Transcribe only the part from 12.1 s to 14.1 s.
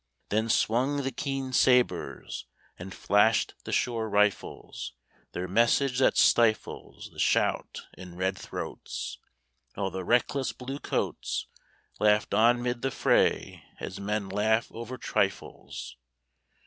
on 'mid the fray as